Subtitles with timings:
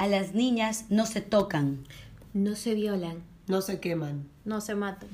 [0.00, 1.84] A las niñas no se tocan.
[2.32, 3.22] No se violan.
[3.48, 4.26] No se queman.
[4.46, 5.10] No se matan.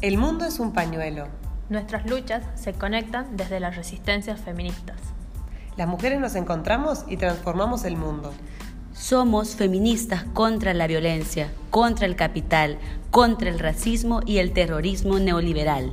[0.00, 1.26] El mundo es un pañuelo.
[1.70, 5.00] Nuestras luchas se conectan desde las resistencias feministas.
[5.76, 8.32] Las mujeres nos encontramos y transformamos el mundo.
[8.92, 12.78] Somos feministas contra la violencia, contra el capital,
[13.10, 15.90] contra el racismo y el terrorismo neoliberal.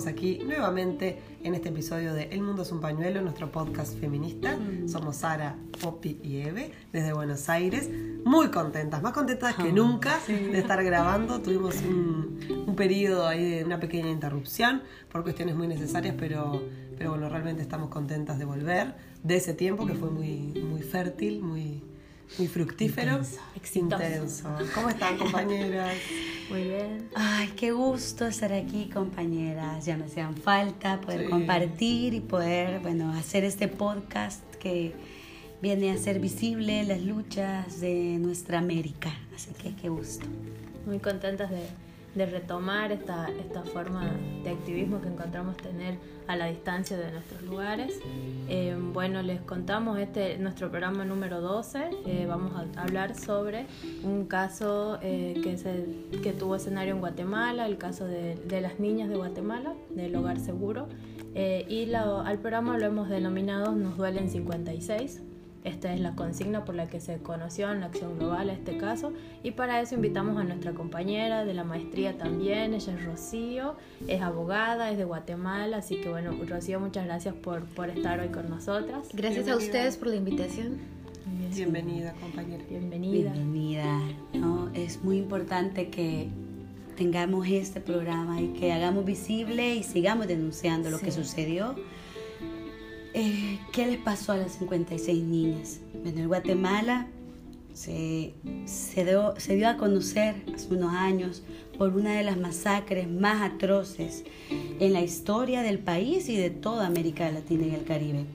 [0.00, 4.58] Estamos aquí nuevamente en este episodio de El Mundo es un Pañuelo, nuestro podcast feminista.
[4.86, 7.90] Somos Sara, Poppy y Eve desde Buenos Aires.
[8.24, 11.42] Muy contentas, más contentas que nunca de estar grabando.
[11.42, 14.80] Tuvimos un, un periodo ahí de una pequeña interrupción
[15.12, 16.62] por cuestiones muy necesarias, pero,
[16.96, 21.42] pero bueno, realmente estamos contentas de volver de ese tiempo que fue muy, muy fértil,
[21.42, 21.82] muy,
[22.38, 23.20] muy fructífero.
[23.56, 24.02] Exitoso.
[24.04, 24.48] Intenso.
[24.74, 25.94] ¿Cómo están, compañeras?
[26.48, 27.08] Muy bien.
[27.14, 29.84] Ay, qué gusto estar aquí, compañeras.
[29.84, 31.26] Ya me hacían falta poder Sí.
[31.30, 34.94] compartir y poder, bueno, hacer este podcast que
[35.60, 39.12] viene a ser visible las luchas de nuestra América.
[39.34, 40.26] Así que qué gusto.
[40.86, 41.60] Muy contentas de,
[42.14, 44.10] de retomar esta, esta forma
[44.42, 48.00] de activismo que encontramos tener a la distancia de nuestros lugares.
[48.48, 51.90] Eh, bueno, les contamos este nuestro programa número 12.
[52.06, 53.66] Eh, vamos a hablar sobre
[54.02, 55.86] un caso eh, que, se,
[56.22, 60.38] que tuvo escenario en Guatemala, el caso de, de las niñas de Guatemala, del hogar
[60.40, 60.88] seguro.
[61.34, 65.22] Eh, y al programa lo hemos denominado Nos duelen 56.
[65.62, 69.12] Esta es la consigna por la que se conoció en la acción global este caso
[69.42, 73.74] y para eso invitamos a nuestra compañera de la maestría también, ella es Rocío,
[74.08, 78.28] es abogada, es de Guatemala, así que bueno, Rocío, muchas gracias por, por estar hoy
[78.28, 79.08] con nosotras.
[79.12, 79.56] Gracias a Bienvenida.
[79.56, 80.78] ustedes por la invitación.
[81.54, 82.64] Bienvenida, compañera.
[82.68, 83.32] Bienvenida.
[83.32, 84.00] Bienvenida.
[84.32, 84.70] ¿no?
[84.72, 86.28] Es muy importante que
[86.96, 91.22] tengamos este programa y que hagamos visible y sigamos denunciando lo que Sí.
[91.22, 91.74] sucedió.
[93.12, 95.80] Eh, ¿Qué les pasó a las 56 niñas?
[96.02, 97.08] Bueno, en Guatemala
[97.72, 98.34] se,
[98.66, 101.42] se dio, se dio a conocer hace unos años
[101.76, 104.24] por una de las masacres más atroces
[104.78, 108.26] en la historia del país y de toda América Latina y el Caribe.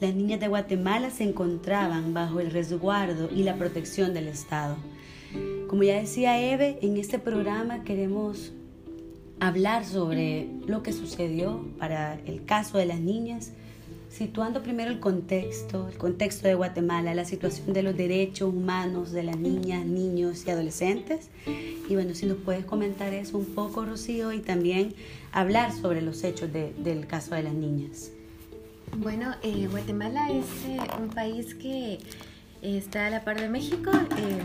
[0.00, 4.76] Las niñas de Guatemala se encontraban bajo el resguardo y la protección del Estado.
[5.68, 8.52] Como ya decía Eve, en este programa queremos
[9.40, 13.52] hablar sobre lo que sucedió para el caso de las niñas,
[14.16, 19.24] situando primero el contexto, el contexto de Guatemala, la situación de los derechos humanos de
[19.24, 21.30] las niñas, niños y adolescentes.
[21.88, 24.94] Y bueno, si nos puedes comentar eso un poco, Rocío, y también
[25.32, 28.10] hablar sobre los hechos de- del caso de las niñas.
[28.96, 31.98] Bueno, eh, Guatemala es eh, un país que eh,
[32.62, 34.38] está a la par de México, eh,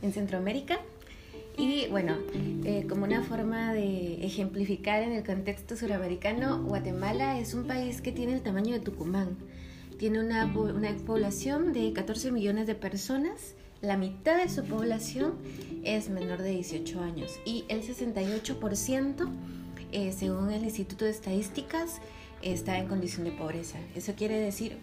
[0.00, 0.78] en Centroamérica.
[1.58, 2.14] Y bueno,
[2.64, 8.12] eh, como una forma de ejemplificar en el contexto suramericano, Guatemala es un país que
[8.12, 9.36] tiene el tamaño de Tucumán.
[9.98, 13.54] Tiene una, po- una población de 14 millones de personas.
[13.80, 15.34] La mitad de su población
[15.84, 19.28] es menor de 18 años y el 68%,
[19.92, 22.00] eh, según el Instituto de Estadísticas,
[22.42, 23.78] está en condición de pobreza.
[23.96, 24.76] Eso quiere decir,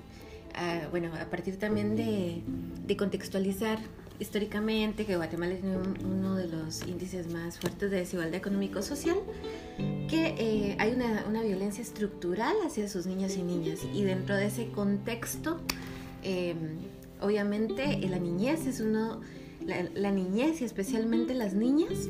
[0.55, 3.79] ah, bueno, a partir también de contextualizar
[4.19, 9.17] históricamente que Guatemala tiene un- uno de los índices más fuertes de desigualdad económico-social,
[10.09, 13.79] que eh, hay una, una violencia estructural hacia sus niños y niñas.
[13.93, 15.59] Y dentro de ese contexto,
[16.23, 16.55] eh,
[17.21, 19.21] obviamente eh, la niñez es uno,
[19.65, 22.09] la, la niñez y especialmente las niñas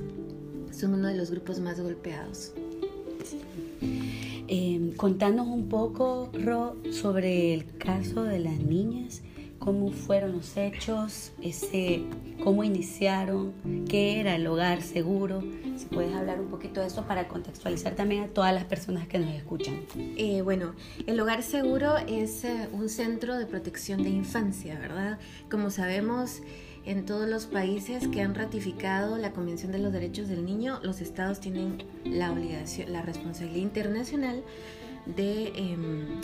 [0.71, 2.51] son uno de los grupos más golpeados.
[4.47, 9.21] Eh, contanos un poco, Ro, sobre el caso de las niñas,
[9.59, 12.03] cómo fueron los hechos, ese,
[12.43, 13.53] cómo iniciaron,
[13.87, 15.41] qué era el hogar seguro.
[15.77, 19.19] Si puedes hablar un poquito de eso para contextualizar también a todas las personas que
[19.19, 19.81] nos escuchan.
[19.97, 20.73] Eh, bueno,
[21.07, 25.19] el hogar seguro es eh, un centro de protección de infancia, ¿verdad?
[25.49, 26.41] Como sabemos,
[26.85, 31.01] en todos los países que han ratificado la Convención de los Derechos del Niño, los
[31.01, 34.43] estados tienen la obligación, la responsabilidad internacional
[35.05, 36.21] de, em,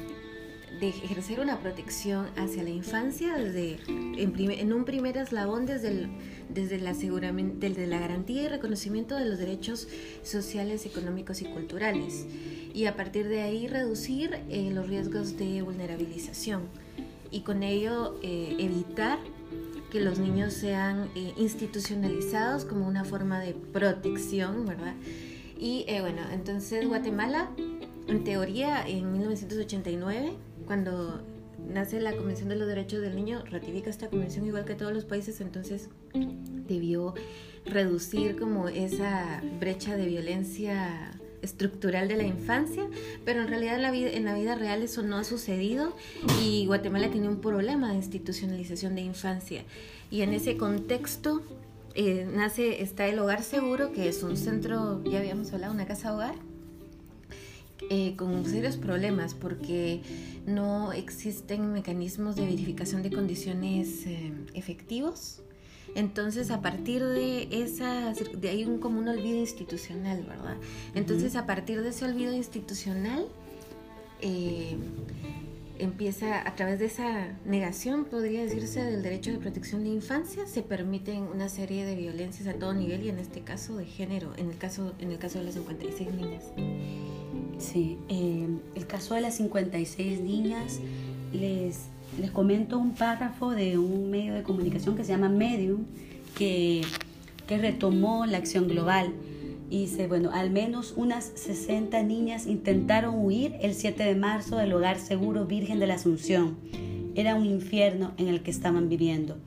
[0.82, 5.88] de ejercer una protección hacia la infancia desde en, primer- en un primer eslabón desde,
[5.90, 6.08] el-
[6.50, 9.88] desde, la aseguramen- desde la garantía y reconocimiento de los derechos
[10.24, 12.26] sociales, económicos y culturales
[12.74, 16.64] y a partir de ahí reducir eh, los riesgos de vulnerabilización
[17.30, 19.20] y con ello eh, evitar
[19.92, 24.96] que los niños sean eh, institucionalizados como una forma de protección, ¿verdad?
[25.60, 27.50] Y eh, bueno, entonces Guatemala
[28.08, 30.34] en teoría, en 1989,
[30.66, 31.22] cuando
[31.70, 35.06] nace la Convención de los Derechos del Niño, ratifica esta convención igual que todos los
[35.06, 35.90] países, entonces
[36.68, 37.14] debió
[37.66, 41.12] reducir como esa brecha de violencia
[41.42, 42.88] estructural de la infancia,
[43.26, 45.96] pero en realidad en la, vida, en la vida real eso no ha sucedido
[46.42, 49.64] y Guatemala tiene un problema de institucionalización de infancia.
[50.12, 51.42] Y en ese contexto
[51.96, 56.14] eh, nace, está el Hogar Seguro, que es un centro, ya habíamos hablado, una casa
[56.14, 56.36] hogar,
[57.90, 60.02] eh, con serios problemas porque
[60.46, 65.42] no existen mecanismos de verificación de condiciones eh, efectivos
[65.96, 70.58] entonces, a partir de esa, de ahí un, como un olvido institucional, ¿verdad?
[70.96, 73.28] Entonces, a partir de ese olvido institucional,
[74.22, 74.78] eh,
[75.80, 80.62] empieza a través de esa negación, podría decirse, del derecho de protección de infancia, se
[80.62, 84.50] permiten una serie de violencias a todo nivel y en este caso de género, en
[84.50, 86.46] el caso, en el caso de las 56 niñas.
[87.62, 90.80] Sí, el caso de las 56 niñas
[91.32, 95.86] les les comento un párrafo de un medio de comunicación que se llama Medium,
[96.38, 96.82] que,
[97.48, 99.14] que retomó la acción global.
[99.70, 104.74] Y dice, bueno, al menos unas 60 niñas intentaron huir el 7 de marzo del
[104.74, 106.58] hogar seguro Virgen de la Asunción.
[107.16, 109.38] Era un infierno en el que estaban viviendo.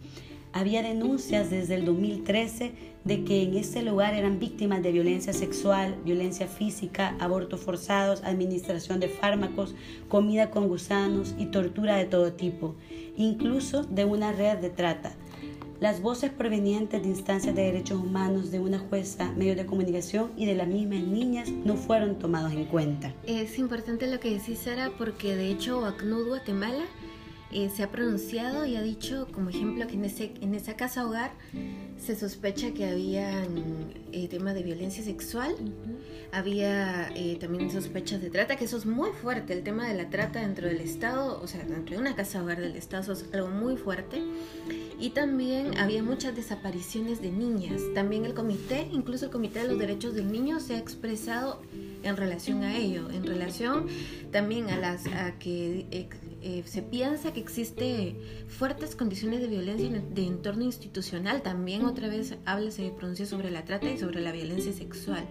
[0.57, 5.97] Había denuncias desde el 2013 de que en ese lugar eran víctimas de violencia sexual,
[6.05, 9.75] violencia física, abortos forzados, administración de fármacos,
[10.09, 12.77] comida con gusanos y tortura de todo tipo,
[13.17, 15.17] incluso de una red de trata.
[15.81, 20.47] Las voces provenientes de instancias de derechos humanos, de una jueza, medios de comunicación y
[20.47, 23.13] de las mismas niñas no fueron tomados en cuenta.
[23.27, 26.85] Es importante lo que decís, Sara, porque de hecho ACNUD Guatemala
[27.55, 31.07] eh, se ha pronunciado y ha dicho, como ejemplo, que en, ese, en esa casa
[31.07, 31.31] hogar
[32.05, 33.47] se sospecha que había
[34.11, 35.55] eh, temas de violencia sexual,
[36.33, 40.11] había eh, también sospechas de trata, que eso es muy fuerte, el tema de la
[40.11, 43.33] trata dentro del Estado, o sea, dentro de una casa hogar del Estado, eso es
[43.33, 44.21] algo muy fuerte.
[44.99, 47.81] Y también había muchas desapariciones de niñas.
[47.95, 51.61] También el comité, incluso el Comité de los Derechos del Niño, se ha expresado
[52.03, 53.87] en relación a ello, en relación
[54.31, 55.87] también a las a que
[56.47, 58.15] eh, se piensa que existe
[58.49, 61.41] fuertes condiciones de violencia de entorno institucional.
[61.41, 65.27] También otra vez habla, se pronuncia sobre la trata y sobre la violencia sexual.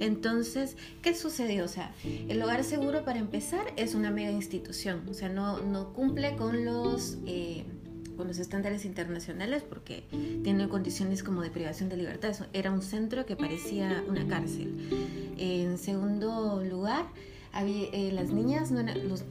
[0.00, 1.66] Entonces, ¿qué sucedió?
[1.66, 5.92] O sea, el hogar seguro para empezar es una mega institución, o sea, no, no
[5.92, 7.18] cumple con los...
[7.26, 7.64] Eh,
[8.16, 10.04] con los estándares internacionales porque
[10.44, 12.32] tiene condiciones como de privación de libertad.
[12.52, 14.72] era un centro que parecía una cárcel.
[15.36, 17.06] En segundo lugar,
[17.62, 18.84] eh, las niñas, no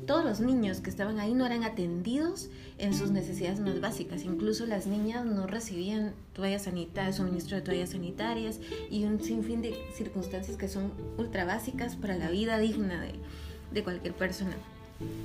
[0.06, 4.24] todos los niños que estaban ahí no eran atendidos en sus necesidades más básicas.
[4.24, 8.60] Incluso las niñas no recibían toallas sanitarias, suministro de toallas sanitarias
[8.90, 13.14] y un sinfín de circunstancias que son ultra básicas para la vida digna de,
[13.74, 14.56] de cualquier persona.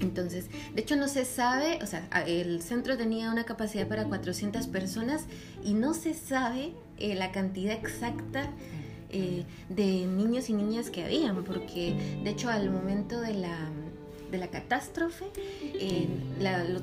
[0.00, 4.66] Entonces, de hecho no se sabe, o sea, el centro tenía una capacidad para 400
[4.66, 5.26] personas
[5.64, 8.50] y no se sabe eh, la cantidad exacta
[9.10, 13.70] eh, de niños y niñas que habían, porque de hecho al momento de la,
[14.30, 15.26] de la catástrofe,
[15.74, 16.08] eh,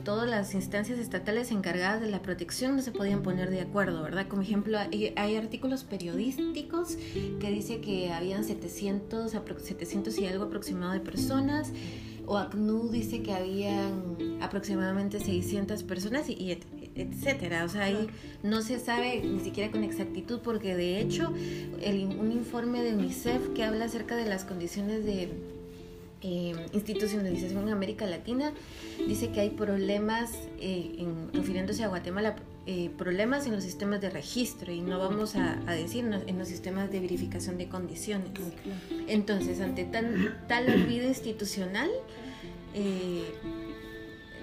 [0.03, 4.27] todas las instancias estatales encargadas de la protección no se podían poner de acuerdo, ¿verdad?
[4.27, 6.97] Como ejemplo, hay, artículos periodísticos
[7.39, 11.71] que dice que habían 700, 700 y algo aproximado de personas
[12.27, 16.57] o ACNUD dice que habían aproximadamente 600 personas y,
[16.95, 17.65] etcétera.
[17.65, 18.07] O sea, ahí
[18.43, 21.33] no se sabe ni siquiera con exactitud porque de hecho
[21.81, 25.29] el, un informe de UNICEF que habla acerca de las condiciones de
[26.21, 28.51] eh, institucionalización en América Latina
[29.07, 32.35] dice que hay problemas, eh, en, refiriéndose a Guatemala,
[32.65, 36.47] eh, problemas en los sistemas de registro y no vamos a, a decir en los
[36.47, 38.31] sistemas de verificación de condiciones.
[39.07, 41.91] Entonces, ante tal, tal olvido institucional,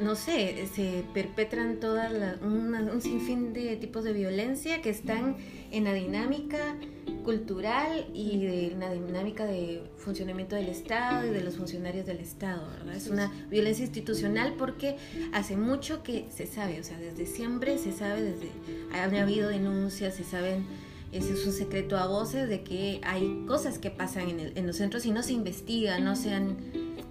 [0.03, 5.37] no sé, se perpetran todas un sinfín de tipos de violencia que están
[5.71, 6.77] en la dinámica
[7.25, 12.69] cultural y de la dinámica de funcionamiento del Estado y de los funcionarios del Estado,
[12.79, 12.97] ¿verdad?
[12.97, 14.97] Es una violencia institucional porque
[15.33, 18.51] hace mucho que se sabe, o sea, desde siempre se sabe, desde
[18.93, 20.67] ha habido denuncias, se saben
[21.13, 24.77] ese es un secreto a voces de que hay cosas que pasan en, en los
[24.77, 26.57] centros y no se investigan, no se han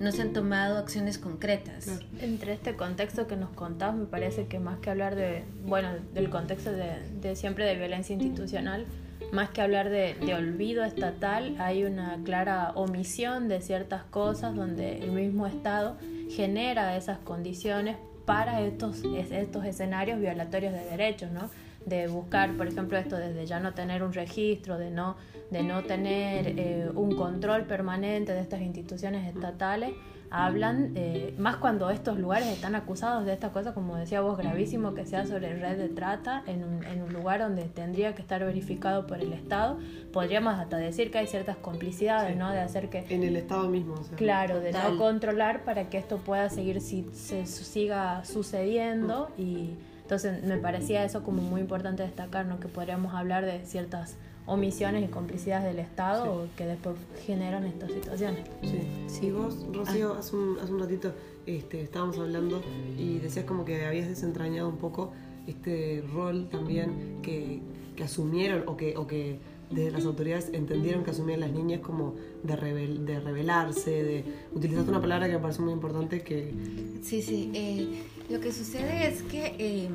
[0.01, 1.87] no se han tomado acciones concretas.
[2.19, 6.29] Entre este contexto que nos contás, me parece que más que hablar de, bueno, del
[6.29, 8.85] contexto de, siempre de violencia institucional,
[9.31, 15.11] más que hablar de, olvido estatal, hay una clara omisión de ciertas cosas donde el
[15.11, 15.97] mismo Estado
[16.29, 21.49] genera esas condiciones para estos, estos escenarios violatorios de derechos, ¿no?
[21.85, 25.15] De buscar, por ejemplo, esto desde ya no tener un registro, de no,
[25.49, 29.93] de no tener eh, un control permanente de estas instituciones estatales,
[30.31, 34.93] hablan, eh, más cuando estos lugares están acusados de esta cosa, como decía vos, gravísimo
[34.93, 38.43] que sea sobre red de trata, en un, en un lugar donde tendría que estar
[38.43, 39.77] verificado por el Estado,
[40.13, 42.49] podríamos hasta decir que hay ciertas complicidades, ¿no?
[42.51, 43.05] De hacer que...
[43.09, 43.95] En el Estado mismo.
[44.15, 49.71] claro, de no controlar para que esto pueda seguir, si se siga sucediendo y
[50.11, 52.59] entonces me parecía eso como muy importante destacar, ¿no?
[52.59, 58.45] Que podríamos hablar de ciertas omisiones y complicidades del Estado que después generan estas situaciones.
[58.61, 59.31] Sí, sí.
[59.31, 60.19] vos, Rocío, ah.
[60.19, 61.13] hace, un, hace un ratito
[61.45, 62.61] este, estábamos hablando
[62.97, 65.13] y decías como que habías desentrañado un poco
[65.47, 67.61] este rol también que,
[67.95, 69.39] que asumieron o que, o que
[69.71, 74.23] desde las autoridades entendieron que asumían las niñas como de, rebel, de rebelarse, de
[74.53, 76.53] utilizaste una palabra que me parece muy importante que...
[77.01, 79.89] Sí, sí, eh, lo que sucede es que, eh,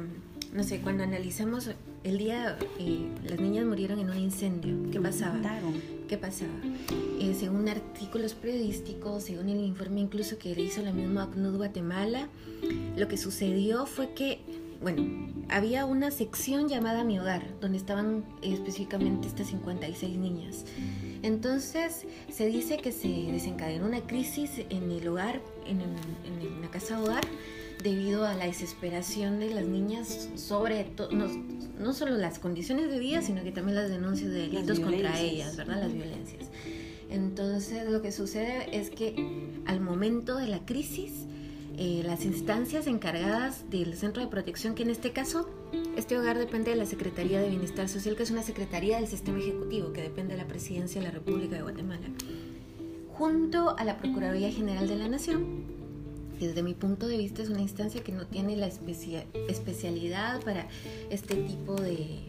[0.52, 1.70] no sé, cuando analizamos
[2.06, 4.76] el día, eh, las niñas murieron en un incendio.
[4.92, 5.40] ¿Qué pasaba?
[6.08, 6.52] ¿Qué pasaba?
[7.20, 12.28] Eh, según artículos periodísticos, según el informe incluso que hizo la misma ACNUD Guatemala,
[12.96, 14.38] lo que sucedió fue que,
[14.82, 15.04] bueno,
[15.48, 20.64] había una sección llamada Mi Hogar, donde estaban específicamente estas 56 niñas.
[21.22, 27.00] Entonces se dice que se desencadenó una crisis en el hogar, en, en la casa
[27.00, 27.24] hogar,
[27.82, 31.28] debido a la desesperación de las niñas sobre no,
[31.78, 35.56] no, solo las condiciones de vida, sino que también las denuncias de delitos contra ellas,
[35.56, 35.82] ¿verdad?
[35.82, 36.46] Las violencias.
[37.10, 39.14] Entonces lo que sucede es que
[39.66, 41.25] al momento de la crisis,
[41.78, 45.48] eh, las instancias encargadas del Centro de Protección, que en este caso,
[45.96, 49.38] este hogar depende de la Secretaría de Bienestar Social, que es una secretaría del Sistema
[49.38, 52.08] Ejecutivo, que depende de la Presidencia de la República de Guatemala,
[53.12, 55.64] junto a la Procuraduría General de la Nación,
[56.38, 60.68] desde mi punto de vista es una instancia que no tiene la especialidad para
[61.08, 62.20] este tipo de,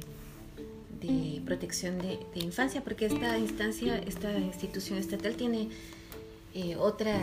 [1.02, 5.70] de protección de, infancia, porque esta instancia, esta institución estatal tiene
[6.54, 7.20] eh, otra,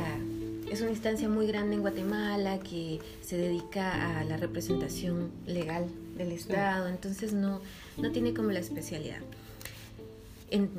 [0.71, 6.33] es una instancia muy grande en Guatemala que se dedica a la representación legal del
[6.33, 7.61] Estado, entonces no,
[7.97, 9.21] no tiene como la especialidad.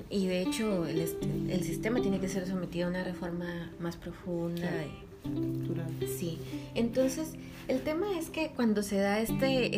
[0.09, 0.99] y de hecho el,
[1.49, 4.69] el, sistema tiene que ser sometido a una reforma más profunda.
[6.17, 6.37] Sí,
[6.75, 7.33] entonces
[7.67, 9.75] el tema es que cuando se da este,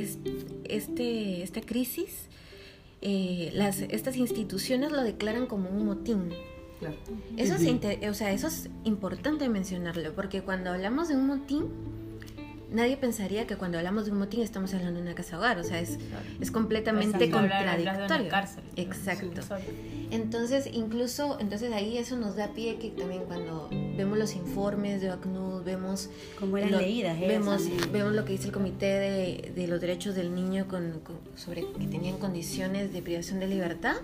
[0.65, 2.27] este, esta crisis,
[3.01, 6.33] eh, las, estas instituciones lo declaran como un motín.
[7.37, 11.65] Eso, es, o sea, eso es importante mencionarlo, porque cuando hablamos de un motín,
[12.71, 15.63] nadie pensaría que cuando hablamos de un motín estamos hablando de una casa hogar, o
[15.63, 15.97] sea, es,
[16.39, 18.29] es completamente contradictorio.
[18.75, 19.41] Exacto.
[20.11, 25.09] Entonces, incluso, entonces ahí eso nos da pie que también cuando vemos los informes de
[25.09, 26.09] ACNUD, vemos...
[26.39, 27.27] Como eran leídas, ¿eh?
[27.27, 31.01] vemos, vemos lo que dice el Comité de, de los Derechos del Niño con,
[31.35, 33.95] sobre que tenían condiciones de privación de libertad.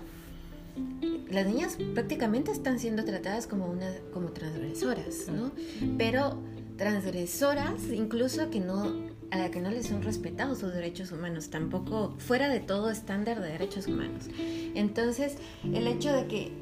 [1.30, 5.52] Las niñas prácticamente están siendo tratadas como, una, como transgresoras, ¿no?
[5.98, 6.38] Pero
[6.76, 12.14] transgresoras, incluso que no a la que no les son respetados sus derechos humanos, tampoco
[12.18, 14.28] fuera de todo estándar de derechos humanos.
[14.74, 16.52] Entonces, el hecho de que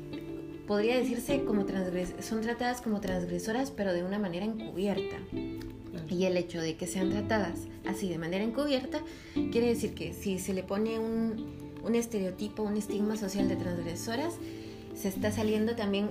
[0.66, 1.66] podría decirse como
[2.20, 5.16] son tratadas como transgresoras, pero de una manera encubierta.
[6.08, 9.00] Y el hecho de que sean tratadas así de manera encubierta
[9.50, 14.34] quiere decir que si se le pone un, un estereotipo, un estigma social de transgresoras,
[14.94, 16.10] se está saliendo también,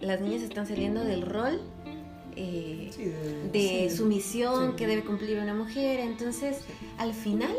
[0.00, 1.60] las niñas están saliendo del rol
[2.38, 2.90] eh,
[3.50, 6.00] de, sumisión que debe cumplir una mujer.
[6.00, 6.58] Entonces,
[6.98, 7.54] al final,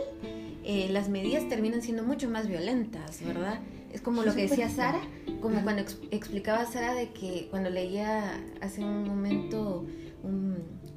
[0.64, 3.60] eh, las medidas terminan siendo mucho más violentas, ¿verdad?
[3.92, 5.02] Es como lo que decía Sara,
[5.42, 9.86] como cuando explicaba Sara de que cuando leía hace un momento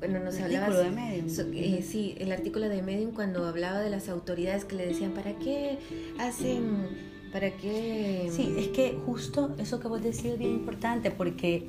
[0.00, 1.28] bueno, nos el artículo de Medium.
[1.54, 5.38] Eh, sí, el artículo de Medium cuando hablaba de las autoridades que le decían, ¿para
[5.38, 5.78] qué
[6.18, 6.88] hacen,
[7.32, 8.30] para qué...?
[8.34, 11.68] Sí, es que justo eso que vos decís es bien importante porque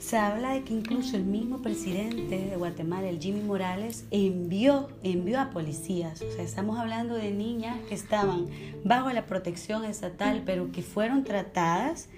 [0.00, 5.38] se habla de que incluso el mismo presidente de Guatemala, el Jimmy Morales, envió, envió
[5.38, 6.22] a policías.
[6.22, 8.46] O sea, estamos hablando de niñas que estaban
[8.82, 12.08] bajo la protección estatal, pero que fueron tratadas,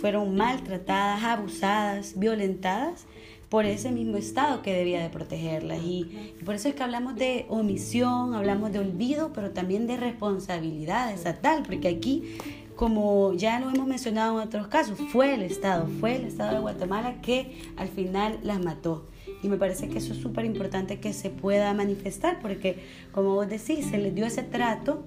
[0.00, 3.06] fueron maltratadas, abusadas, violentadas
[3.48, 5.80] por ese mismo Estado que debía de protegerlas.
[5.82, 11.12] Y, por eso es que hablamos de omisión, hablamos de olvido, pero también de responsabilidad
[11.12, 12.36] estatal, porque aquí
[12.74, 16.60] como ya lo hemos mencionado en otros casos, fue el Estado, fue el Estado de
[16.60, 19.06] Guatemala que al final las mató.
[19.42, 23.48] Y me parece que eso es súper importante que se pueda manifestar, porque como vos
[23.48, 25.02] decís, se les dio ese trato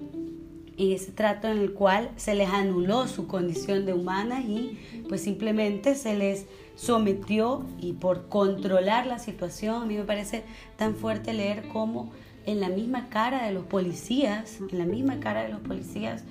[0.76, 5.20] y ese trato en el cual se les anuló su condición de humana y pues
[5.20, 6.46] simplemente se les
[6.80, 10.44] sometió y por controlar la situación, a mí me parece
[10.76, 12.10] tan fuerte leer cómo
[12.46, 16.24] en la misma cara de los policías, en la misma cara de los policías,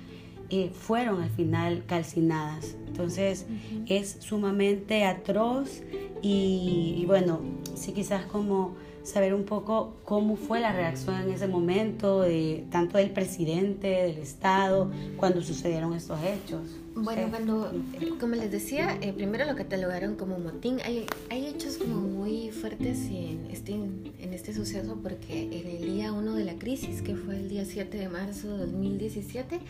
[0.50, 2.74] eh, fueron al final calcinadas.
[2.88, 3.46] Entonces
[3.86, 5.82] es sumamente atroz
[6.20, 7.38] y, y bueno,
[7.76, 12.98] sí quizás como saber un poco cómo fue la reacción en ese momento, de, tanto
[12.98, 16.62] del presidente, del Estado, cuando sucedieron estos hechos.
[16.94, 17.72] Bueno, cuando,
[18.18, 20.78] como les decía, eh, primero lo catalogaron como motín.
[20.84, 26.12] Hay, hay hechos como muy fuertes en este, en este suceso porque en el día
[26.12, 29.60] 1 de la crisis, que fue el día 7 de marzo de 2017,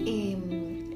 [0.00, 0.36] eh,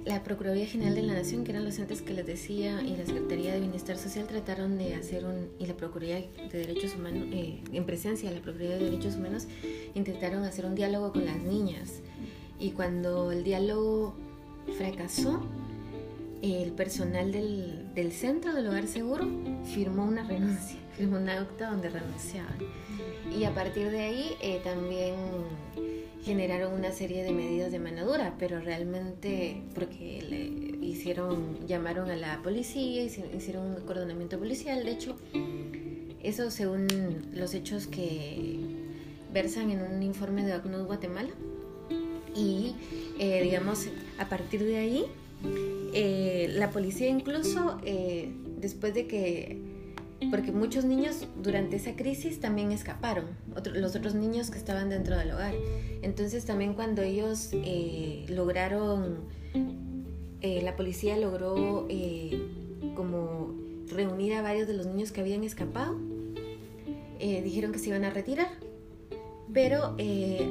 [0.05, 3.05] la Procuraduría General de la Nación, que eran los entes que les decía, y la
[3.05, 7.61] Secretaría de Bienestar Social trataron de hacer un, y la Procuraduría de Derechos Humanos, eh,
[7.73, 9.47] en presencia de la Procuraduría de Derechos Humanos,
[9.95, 12.01] intentaron hacer un diálogo con las niñas.
[12.59, 14.15] Y cuando el diálogo
[14.77, 15.43] fracasó,
[16.43, 19.29] el personal del, del centro del hogar seguro
[19.75, 22.57] firmó una renuncia, firmó una acta donde renunciaban.
[23.37, 25.15] Y a partir de ahí eh, también
[26.29, 32.43] generaron una serie de medidas de manadura, pero realmente porque le hicieron, llamaron a la
[32.43, 35.17] policía, hicieron un acordonamiento policial, de hecho,
[36.23, 36.87] eso según
[37.33, 38.61] los hechos que
[39.33, 41.31] versan en un informe de ACNUD Guatemala,
[42.37, 42.75] y
[43.19, 45.07] eh, digamos, a partir de ahí,
[45.95, 48.31] eh, la policía incluso, eh,
[48.61, 49.57] después de que
[50.31, 53.27] porque muchos niños durante esa crisis también escaparon,
[53.75, 55.55] los otros niños que estaban dentro del hogar.
[56.03, 59.19] Entonces también cuando ellos eh, lograron,
[60.41, 62.43] eh, la policía logró eh,
[62.95, 63.55] como
[63.89, 65.97] reunir a varios de los niños que habían escapado,
[67.19, 68.49] dijeron que se iban a retirar,
[69.53, 69.97] pero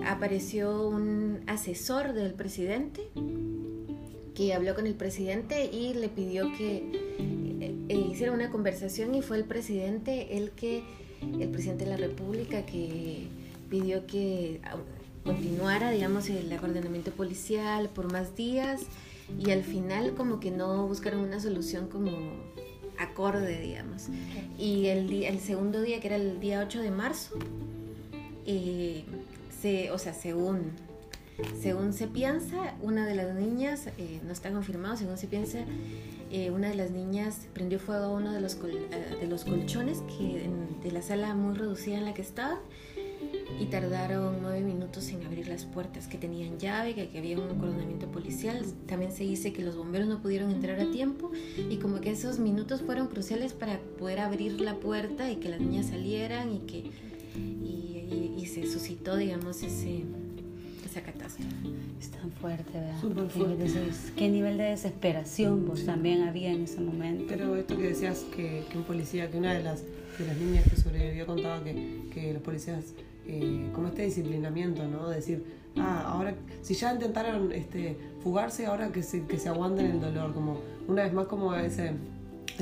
[0.06, 3.04] apareció un asesor del presidente
[4.36, 7.37] que habló con el presidente y le pidió que
[8.18, 10.84] hicieron una conversación y fue el presidente el que,
[11.22, 13.28] el presidente de la República que
[13.70, 14.60] pidió que
[15.24, 18.82] continuara, digamos, el ordenamiento policial por más días
[19.38, 22.10] y al final como que no buscaron una solución como
[22.98, 24.08] acorde, digamos.
[24.58, 27.36] Y el, día, el segundo día, que era el día 8 de marzo,
[28.48, 29.06] eh,
[29.62, 30.72] se, o sea, según,
[31.62, 35.60] según se piensa, una de las niñas, eh, no está confirmado, según se piensa,
[36.32, 40.02] eh, una de las niñas prendió fuego a uno de los, eh, de los colchones
[40.02, 40.50] que
[40.84, 42.60] de la sala muy reducida en la que estaba
[43.60, 47.58] y tardaron nueve minutos en abrir las puertas que tenían llave, que, que, había un
[47.58, 48.64] coronamiento policial.
[48.86, 51.32] También se dice que los bomberos no pudieron entrar a tiempo
[51.70, 55.60] y como que esos minutos fueron cruciales para poder abrir la puerta y que las
[55.60, 56.92] niñas salieran y que
[57.36, 60.04] y, y se suscitó, digamos, ese,
[60.86, 61.50] esa catástrofe.
[62.00, 63.02] Es tan fuerte, ¿verdad?
[63.02, 63.66] Súper fuerte.
[64.16, 67.26] ¿Qué nivel de desesperación vos también había en ese momento?
[67.28, 69.84] Pero esto que decías que, que un policía, que una de las,
[70.18, 72.94] de las niñas que sobrevivió contaba que, que los policías,
[73.28, 75.10] eh, como este disciplinamiento, ¿no?
[75.10, 75.44] Decir,
[75.78, 80.34] ah, ahora, si ya intentaron este, fugarse, ahora que se, que se aguanten el dolor,
[80.34, 81.92] como una vez más como ese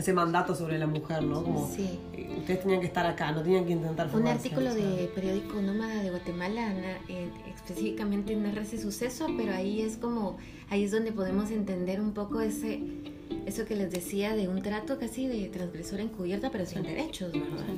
[0.01, 1.43] ese mandato sobre la mujer, ¿no?
[1.43, 1.99] Como sí.
[2.13, 6.01] Eh, ustedes tenían que estar acá, no tenían que intentar Un artículo de periódico Nómada
[6.03, 6.73] de Guatemala
[7.07, 10.37] eh, específicamente narra ese suceso, pero ahí es como,
[10.69, 12.81] ahí es donde podemos entender un poco ese,
[13.45, 17.75] eso que les decía de un trato casi de transgresor encubierta, pero sin derechos, ¿verdad?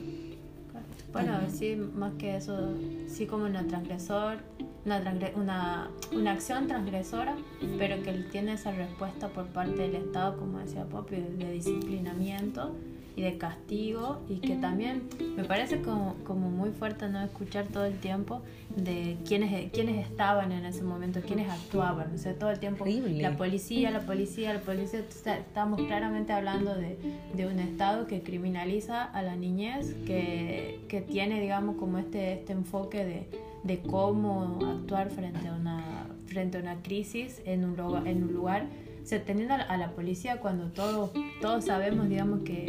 [1.14, 2.74] Bueno, sí, más que eso,
[3.08, 4.40] sí como un transgresor,
[4.88, 5.04] una,
[5.36, 7.36] una, una, acción transgresora,
[7.78, 12.73] pero que tiene esa respuesta por parte del Estado, como decía Poppy, de disciplinamiento
[13.17, 17.86] y de castigo y que también me parece como, como muy fuerte no escuchar todo
[17.86, 18.43] el tiempo
[18.76, 23.36] de quiénes, quiénes estaban en ese momento, quiénes actuaban, o sea, todo el tiempo la
[23.36, 26.97] policía, la policía, la policía, estamos claramente hablando de,
[27.34, 32.54] de, un Estado que criminaliza a la niñez, que, que tiene, digamos, como este, este
[32.54, 33.28] enfoque de,
[33.68, 38.34] de cómo actuar frente a una, frente a una crisis en un, lugar, en un
[38.34, 38.68] lugar.
[39.04, 42.66] Se teniendo a la policía cuando todos, todos sabemos, digamos, que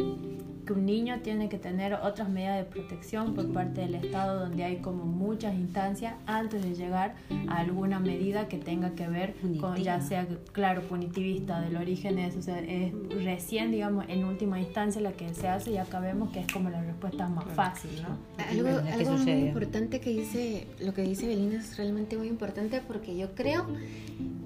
[0.73, 4.77] un niño tiene que tener otras medidas de protección por parte del Estado donde hay
[4.77, 7.15] como muchas instancias antes de llegar
[7.47, 12.27] a alguna medida que tenga que ver con ya sea claro punitivista del origen de
[12.27, 15.99] eso, o sea, es recién digamos en última instancia la que se hace y acá
[15.99, 18.17] vemos que es como la respuesta más fácil ¿no?
[18.49, 23.17] algo, algo muy importante que dice lo que dice Belina es realmente muy importante porque
[23.17, 23.65] yo creo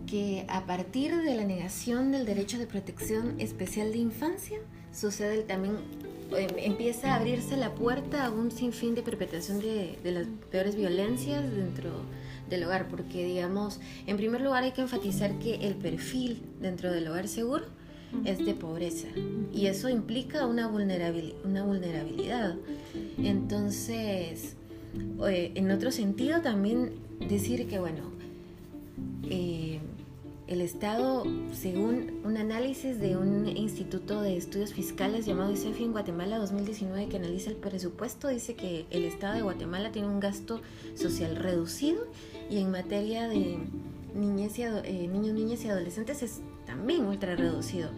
[0.07, 4.59] que a partir de la negación del derecho de protección especial de infancia
[4.93, 5.77] sucede también
[6.37, 11.43] Em, empieza a abrirse la puerta a un sinfín de perpetración de, las peores violencias
[11.55, 11.91] dentro
[12.49, 17.07] del hogar, porque digamos, en primer lugar hay que enfatizar que el perfil dentro del
[17.07, 17.65] hogar seguro
[18.25, 19.07] es de pobreza
[19.51, 21.45] y eso implica una, vulnerabilidad.
[21.45, 22.55] Una vulnerabilidad.
[23.17, 24.55] Entonces,
[25.27, 26.91] eh, en otro sentido también
[27.27, 28.11] decir que, bueno,
[29.29, 29.72] eh,
[30.53, 36.37] el Estado, según un análisis de un instituto de estudios fiscales llamado ICEFI en Guatemala
[36.37, 40.61] 2019 que analiza el presupuesto, dice que el Estado de Guatemala tiene un gasto
[40.93, 42.05] social reducido
[42.51, 43.57] y en materia de
[44.13, 47.89] niñez y eh, niños, niñas y adolescentes es también ultra reducido.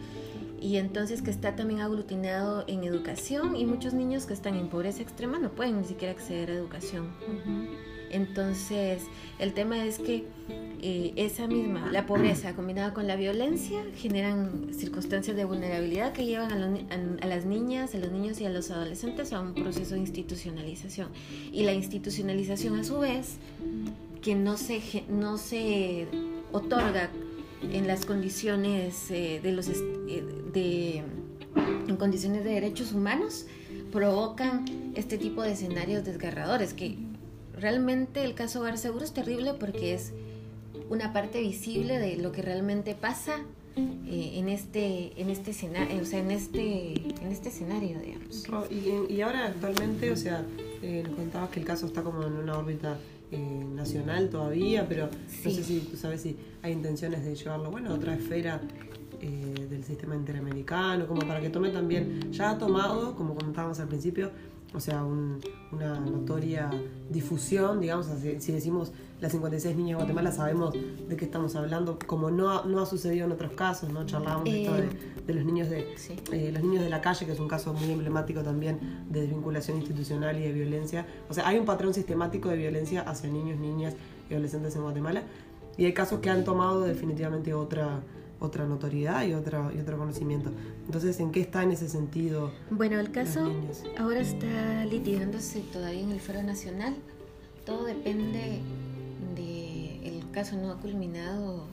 [0.62, 5.02] Y entonces que está también aglutinado en educación y muchos niños que están en pobreza
[5.02, 7.10] extrema no pueden ni siquiera acceder a educación.
[8.16, 9.04] Entonces,
[9.40, 10.24] el tema es que
[10.82, 16.52] eh, esa misma, la pobreza combinada con la violencia, generan circunstancias de vulnerabilidad que llevan
[16.54, 21.10] a, las niñas, a los niños y a los adolescentes a un proceso de institucionalización.
[21.52, 23.36] Y la institucionalización, a su vez,
[24.22, 26.08] que no se, no se
[26.54, 27.10] otorga
[27.70, 30.24] en las condiciones eh, de los eh,
[30.54, 31.04] de
[31.88, 33.46] en condiciones de derechos humanos
[33.92, 36.98] provocan este tipo de escenarios desgarradores que
[37.60, 40.14] realmente el caso Hogar Seguro es terrible porque es
[40.90, 43.40] una parte visible de lo que realmente pasa
[43.78, 48.46] eh, en este en este escenario o sea en este en este escenario digamos.
[49.10, 50.46] Y, ahora actualmente o sea
[50.82, 52.98] eh, nos contabas que el caso está como en una órbita
[53.32, 55.10] eh, nacional todavía pero
[55.44, 58.62] no sé si tú sabes si hay intenciones de llevarlo bueno a otra esfera
[59.20, 64.30] del sistema interamericano como para que tome también ya ha tomado como comentábamos al principio
[64.74, 66.70] o sea, una notoria
[67.10, 68.08] difusión, digamos,
[68.40, 72.66] si, decimos las 56 niñas de Guatemala, sabemos de qué estamos hablando, como no ha,
[72.66, 74.06] no ha sucedido en otros casos, ¿no?
[74.06, 74.74] Charlábamos de, esto
[75.26, 75.96] de, los niños de
[76.32, 79.78] eh, los niños de la calle, que es un caso muy emblemático también de desvinculación
[79.78, 81.06] institucional y de violencia.
[81.30, 83.96] O sea, hay un patrón sistemático de violencia hacia niños, niñas
[84.30, 85.24] y adolescentes en Guatemala,
[85.78, 88.02] y hay casos que han tomado definitivamente otra
[88.40, 90.52] otra notoriedad y, otra, y otro conocimiento.
[90.86, 92.52] Entonces, ¿en qué está en ese sentido?
[92.70, 93.52] Bueno, el caso
[93.98, 96.96] ahora está litigándose todavía en el Foro Nacional.
[97.66, 98.62] Todo depende
[99.36, 101.68] de el caso no ha culminado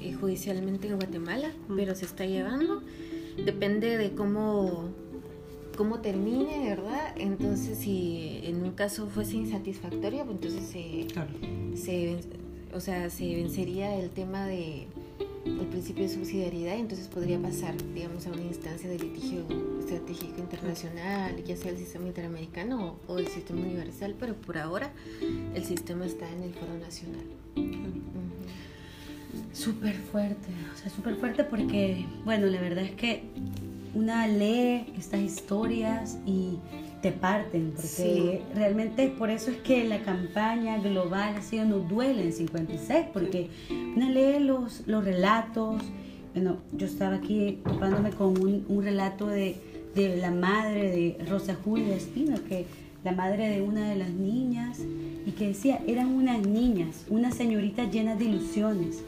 [0.00, 2.82] eh, judicialmente en Guatemala, pero se está llevando.
[3.44, 4.90] Depende de cómo
[5.76, 7.14] cómo termine, ¿verdad?
[7.16, 11.06] Entonces, si en un caso fuese insatisfactorio, pues entonces se,
[11.76, 12.18] se,
[12.74, 14.86] o sea, se vencería el tema de
[15.44, 19.44] el principio de subsidiariedad entonces podría pasar, digamos, a una instancia de litigio
[19.80, 24.92] estratégico internacional, ya sea el sistema interamericano o, el sistema universal, pero por ahora
[25.54, 27.24] el sistema está en el foro nacional.
[29.52, 33.24] Súper fuerte, o sea, súper fuerte porque, bueno, la verdad es que
[33.94, 36.58] una lee estas historias y
[37.02, 42.22] te parten, porque realmente por eso es que la campaña global ha sido Nos duele
[42.22, 43.50] en 56, porque
[43.96, 45.82] una lee los, los relatos,
[46.32, 49.56] bueno, yo estaba aquí topándome con un, un relato de,
[49.96, 52.66] de, la madre de Rosa Julia Espino, que
[53.02, 54.78] la madre de una de las niñas,
[55.26, 59.02] y que decía, eran unas niñas, unas señoritas llenas de ilusiones,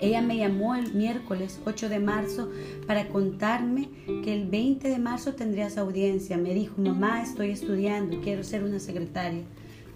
[0.00, 2.50] ella me llamó el miércoles 8 de marzo
[2.86, 3.88] para contarme
[4.22, 6.36] que el 20 de marzo tendría su audiencia.
[6.36, 9.42] Me dijo, mamá, estoy estudiando, quiero ser una secretaria.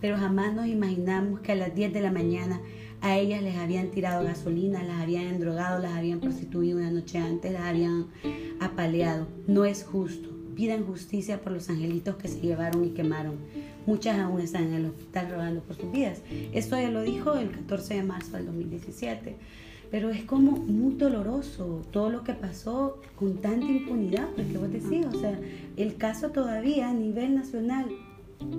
[0.00, 2.60] Pero jamás nos imaginamos que a las 10 de la mañana
[3.00, 7.52] a ellas les habían tirado gasolina, las habían endrogado, las habían prostituido una noche antes,
[7.52, 8.06] las habían
[8.60, 9.26] apaleado.
[9.46, 10.30] No es justo.
[10.54, 13.36] Pidan justicia por los angelitos que se llevaron y quemaron.
[13.86, 16.20] Muchas aún están en el hospital rogando por sus vidas.
[16.52, 19.36] Esto ella lo dijo el 14 de marzo del 2017
[19.90, 25.06] pero es como muy doloroso todo lo que pasó con tanta impunidad, porque vos decís,
[25.06, 25.38] o sea,
[25.76, 27.86] el caso todavía a nivel nacional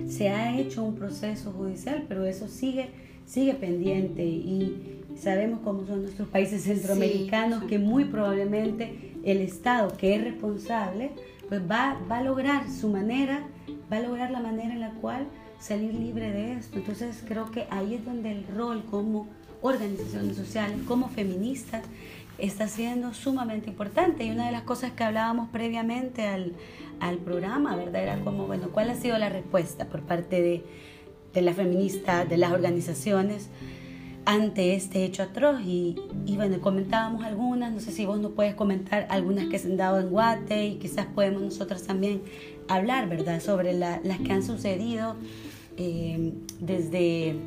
[0.08, 2.90] se ha hecho un proceso judicial, pero eso sigue,
[3.26, 10.16] sigue pendiente y sabemos cómo son nuestros países centroamericanos, que muy probablemente el Estado que
[10.16, 11.12] es responsable,
[11.48, 13.48] pues va, va a lograr su manera,
[13.92, 15.28] va a lograr la manera en la cual
[15.60, 16.78] salir libre de esto.
[16.78, 19.28] Entonces creo que ahí es donde el rol como
[19.62, 21.84] organizaciones sociales, como feministas,
[22.38, 24.24] está siendo sumamente importante.
[24.24, 26.54] Y una de las cosas que hablábamos previamente al,
[27.00, 28.04] al programa, ¿verdad?
[28.04, 30.64] Era como, bueno, ¿cuál ha sido la respuesta por parte de,
[31.34, 33.50] de las feministas, de las organizaciones?
[34.26, 35.96] ante este hecho atroz y,
[36.28, 39.78] y, bueno, comentábamos algunas, no sé si vos nos puedes comentar algunas que se han
[39.78, 42.22] dado en Guate y quizás podemos nosotras también
[42.68, 45.16] hablar, ¿verdad?, sobre las que han sucedido
[45.78, 47.38] eh, desde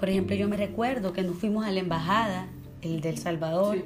[0.00, 2.46] por ejemplo, yo me recuerdo que nos fuimos a la embajada,
[2.80, 3.84] el del Salvador,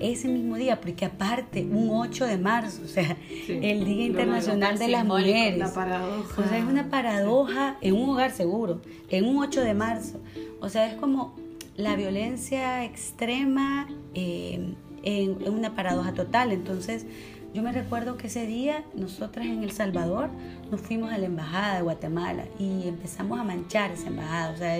[0.00, 3.14] ese mismo día, porque aparte, un 8 de marzo, o sea,
[3.46, 5.58] el Día Internacional de las Mujeres.
[5.58, 6.40] La paradoja.
[6.40, 10.18] O sea, es una paradoja en un hogar seguro, en un 8 de marzo.
[10.62, 11.34] O sea, es como
[11.76, 16.52] la violencia extrema eh, en, una paradoja total.
[16.52, 17.04] Entonces,
[17.52, 20.30] Yo me recuerdo que ese día nosotras en El Salvador
[20.70, 24.76] nos fuimos a la embajada de Guatemala y empezamos a manchar esa embajada, o sea,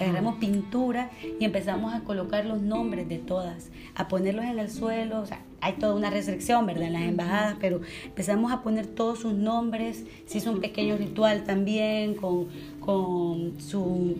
[0.00, 5.20] agarramos pintura y empezamos a colocar los nombres de todas, a ponerlos en el suelo,
[5.20, 6.84] o sea, hay toda una restricción, ¿verdad?
[6.84, 11.44] En las embajadas, pero empezamos a poner todos sus nombres, se hizo un pequeño ritual
[11.44, 12.48] también con,
[12.80, 14.16] con su,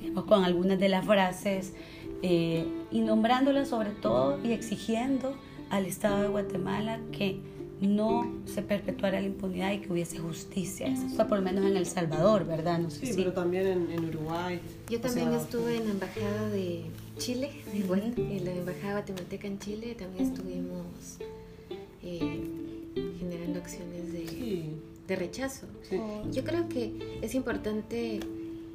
[0.00, 1.74] digamos, con algunas de las frases
[2.22, 5.34] eh, y nombrándolas sobre todo y exigiendo
[5.72, 7.40] al Estado de Guatemala que
[7.80, 10.86] no se perpetuara la impunidad y que hubiese justicia.
[10.86, 12.78] Eso fue por lo menos en El Salvador, ¿verdad?
[12.78, 14.60] No sé sí, pero también en, Uruguay.
[14.88, 16.84] Yo también estuve en la Embajada de
[17.16, 20.84] Chile, en la Embajada Guatemalteca en Chile también estuvimos
[22.02, 22.40] eh,
[23.18, 24.66] generando acciones de,
[25.08, 25.66] de rechazo.
[26.30, 28.20] Yo creo que es importante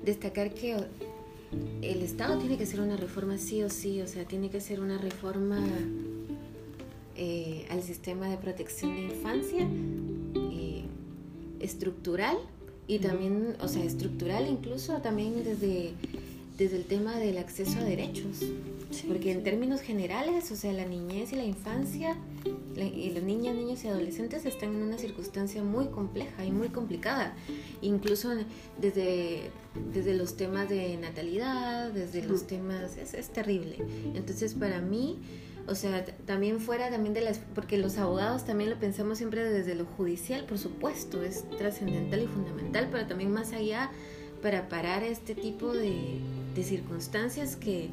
[0.04, 0.76] destacar que
[1.84, 4.80] el Estado tiene que hacer una reforma sí o sí, o sea, tiene que ser
[4.82, 5.64] una reforma
[7.18, 9.68] eh, al sistema de protección de infancia
[10.52, 10.84] eh,
[11.60, 12.38] estructural
[12.88, 15.94] y también, o sea, estructural incluso también desde,
[16.58, 18.44] desde el tema del acceso a derechos.
[19.08, 22.16] Porque en términos generales, o sea, la niñez y la infancia
[22.76, 27.36] y las niñas, niños y adolescentes están en una circunstancia muy compleja y muy complicada.
[27.82, 28.30] Incluso
[28.80, 29.50] desde,
[29.92, 32.96] desde los temas de natalidad, desde los temas...
[32.96, 33.78] Es, es terrible.
[34.14, 35.18] Entonces, para mí
[35.68, 39.76] o sea, también fuera también de las, porque los abogados también lo pensamos siempre desde
[39.76, 43.92] lo judicial, por supuesto, es trascendental y fundamental, pero también más allá
[44.42, 46.20] para parar este tipo de,
[46.56, 47.90] de circunstancias que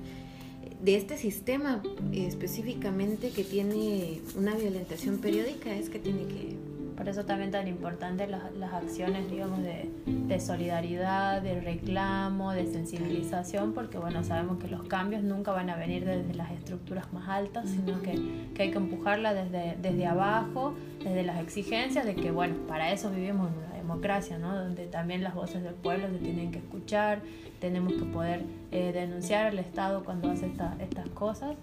[0.82, 1.82] de este sistema
[2.12, 6.56] específicamente que tiene una violentación periódica es que tiene que
[6.96, 12.66] por eso también tan importante las, las acciones, digamos, de, de, solidaridad, de reclamo, de
[12.66, 17.28] sensibilización, porque bueno, sabemos que los cambios nunca van a venir desde las estructuras más
[17.28, 22.30] altas, sino que, que hay que empujarla desde, desde abajo, desde las exigencias de que,
[22.30, 24.54] bueno, para eso vivimos en una democracia, ¿no?
[24.54, 27.20] Donde también las voces del pueblo se tienen que escuchar,
[27.60, 31.56] tenemos que poder eh, denunciar al Estado cuando hace estas cosas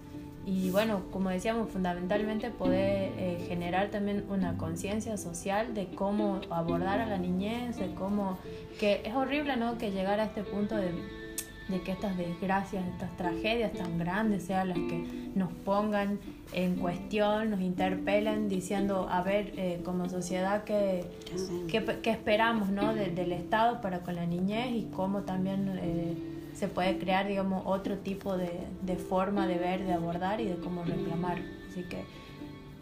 [0.44, 7.00] y bueno, como decíamos, fundamentalmente poder eh, generar también una conciencia social de cómo abordar
[7.00, 8.38] a la niñez, de cómo,
[8.80, 9.78] que es horrible, ¿no?
[9.78, 10.90] Que llegar a este punto de,
[11.68, 16.18] de que estas desgracias, estas tragedias tan grandes sean las que nos pongan
[16.52, 21.04] en cuestión, nos interpelen diciendo, a ver, eh, como sociedad, ¿qué,
[21.68, 22.94] qué, esperamos ¿no?
[22.94, 25.78] del Estado para con la niñez y cómo también...
[25.80, 26.31] Eh,
[26.62, 30.54] se puede crear, digamos, otro tipo de, de, forma de ver, de abordar y de
[30.54, 31.40] cómo reclamar.
[31.68, 32.04] Así que,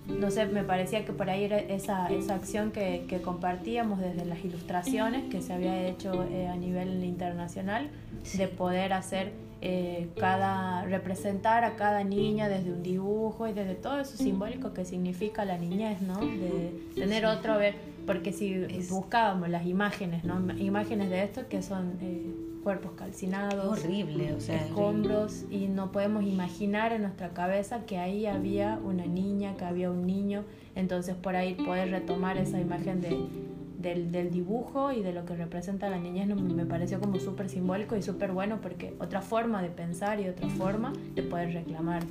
[0.06, 4.26] no sé, me parecía que por ahí era esa, esa acción que, que compartíamos desde
[4.26, 7.88] las ilustraciones que se había hecho eh, a nivel internacional,
[8.34, 13.98] de poder hacer eh, cada, representar a cada niña desde un dibujo y desde todo
[13.98, 16.20] eso simbólico que significa la niñez, ¿no?
[16.20, 18.58] De tener otro ver, porque si
[18.90, 20.38] buscábamos las imágenes, ¿no?
[20.58, 21.96] Imágenes de esto que son...
[22.02, 27.98] Eh, cuerpos calcinados, horrible, o sea, escombros y no podemos imaginar en nuestra cabeza que
[27.98, 30.44] ahí había una niña, que había un niño,
[30.74, 33.26] entonces por ahí poder retomar esa imagen de,
[33.78, 37.96] del, del, dibujo y de lo que representa la niñez me pareció como súper simbólico
[37.96, 42.02] y súper bueno porque otra forma de pensar y otra forma de poder reclamar.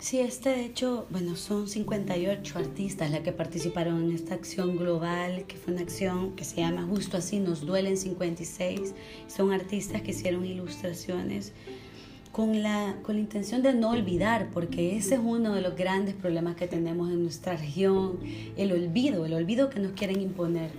[0.00, 5.44] Sí, este de hecho, bueno, son 58 artistas las que participaron en esta acción global,
[5.48, 8.94] que fue una acción que se llama Justo así, nos duelen 56.
[9.26, 11.52] Son artistas que hicieron ilustraciones
[12.30, 16.14] con la, con la intención de no olvidar, porque ese es uno de los grandes
[16.14, 18.20] problemas que tenemos en nuestra región,
[18.56, 20.70] el olvido, el olvido que nos quieren imponer.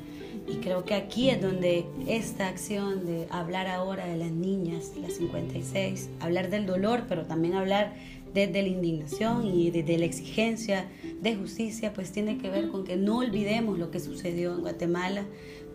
[0.47, 5.13] Y creo que aquí es donde esta acción de hablar ahora de las niñas, las
[5.13, 7.93] 56, hablar del dolor, pero también hablar
[8.33, 10.89] desde la indignación y desde la exigencia
[11.21, 15.25] de justicia, pues tiene que ver con que no olvidemos lo que sucedió en Guatemala,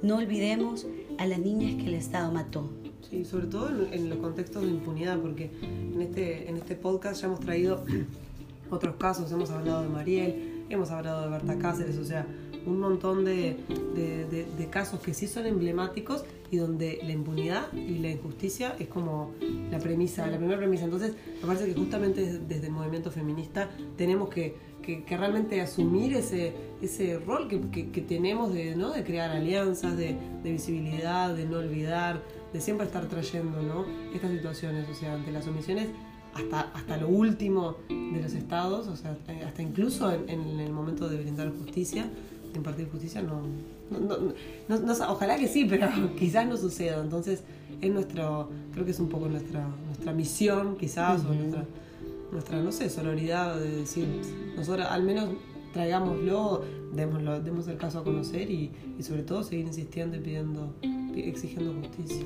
[0.03, 0.87] no olvidemos
[1.19, 2.71] a las niñas que el Estado mató.
[3.09, 7.27] Sí, sobre todo en, los contextos de impunidad, porque en este, en este podcast ya
[7.27, 7.85] hemos traído
[8.71, 12.27] otros casos, hemos hablado de Mariel, hemos hablado de Berta Cáceres, o sea,
[12.66, 13.57] un montón de,
[13.94, 19.33] de, casos que sí son emblemáticos y donde la impunidad y la injusticia es como
[19.70, 20.85] la premisa, la primera premisa.
[20.85, 26.55] Entonces, me parece que justamente desde el movimiento feminista tenemos que, que, realmente asumir ese,
[26.83, 28.90] ese rol que, que, tenemos de, ¿no?
[28.90, 32.22] de crear alianzas, de, de, visibilidad, de no olvidar,
[32.53, 33.85] de siempre estar trayendo ¿no?
[34.14, 35.88] estas situaciones, o sea, ante las omisiones
[36.35, 41.09] hasta, hasta lo último de los estados, o sea, hasta incluso en, en el momento
[41.09, 42.11] de brindar justicia,
[42.59, 43.43] impartir justicia no,
[43.90, 45.88] no, no, ojalá que sí, pero
[46.19, 47.01] quizás no suceda.
[47.01, 47.43] Entonces,
[47.81, 51.64] es nuestro, creo que es un poco nuestra, nuestra misión, quizás, o nuestra,
[52.33, 54.07] nuestra, no sé, sonoridad de decir,
[54.57, 55.31] nosotros, al menos
[55.75, 56.63] traigámoslo,
[56.95, 60.73] démoslo, demos el caso a conocer y, y sobre todo seguir insistiendo y pidiendo,
[61.15, 62.25] exigiendo justicia.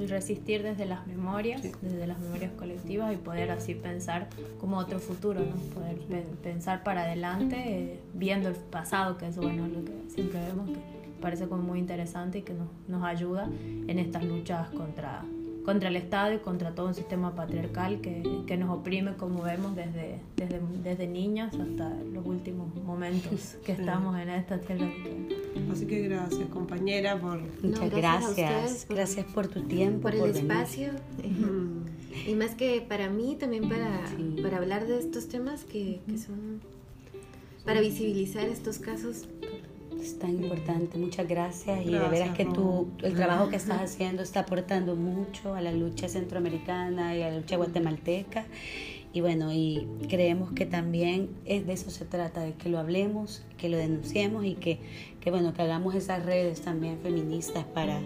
[0.00, 1.72] Y resistir desde las memorias, Sí.
[1.80, 4.28] desde las memorias colectivas y poder así pensar
[4.60, 5.56] como otro futuro, ¿no?
[5.74, 10.40] Poder pe- pensar para adelante eh, viendo el pasado, que es bueno lo que siempre
[10.40, 10.76] vemos, que
[11.20, 13.48] parece como muy interesante y que nos, nos ayuda
[13.88, 15.24] en estas luchas contra,
[15.68, 19.76] contra el Estado y contra todo un sistema patriarcal que, que nos oprime, como vemos,
[19.76, 24.88] desde, desde, desde niñas hasta los últimos momentos que estamos en esta tierra.
[25.70, 27.38] Así que gracias compañera por...
[27.62, 28.62] Muchas gracias a gracias.
[28.62, 30.00] ustedes por- gracias por tu tiempo.
[30.00, 30.92] por el espacio.
[32.26, 34.36] Y más que para mí, también para, Sí.
[34.42, 36.60] para hablar de estos temas que, que son
[37.66, 39.28] para visibilizar estos casos.
[40.00, 44.22] Es tan importante, muchas gracias y de veras que tú, el trabajo que estás haciendo
[44.22, 48.46] está aportando mucho a la lucha centroamericana y a la lucha guatemalteca
[49.12, 53.42] y bueno, y creemos que también es de eso se trata, de que lo hablemos,
[53.56, 54.80] que lo denunciemos y que,
[55.20, 58.00] que bueno, que hagamos esas redes también feministas para,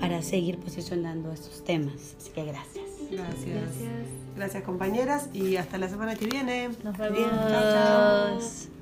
[0.00, 2.16] para seguir posicionando estos temas.
[2.18, 2.84] Así que gracias.
[3.10, 3.46] Gracias.
[3.46, 3.90] Gracias.
[4.36, 6.68] Gracias compañeras y hasta la semana que viene.
[6.82, 7.18] Nos vemos.
[7.18, 8.79] Bien, chao, chao.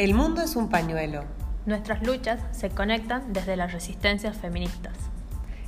[0.00, 1.24] El mundo es un pañuelo.
[1.66, 4.94] Nuestras luchas se conectan desde las resistencias feministas.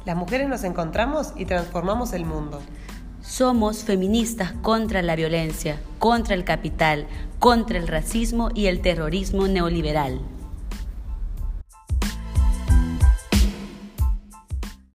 [0.07, 2.63] Las mujeres nos encontramos y transformamos el mundo.
[3.21, 7.07] Somos feministas contra la violencia, contra el capital,
[7.41, 10.23] contra el racismo y el terrorismo neoliberal.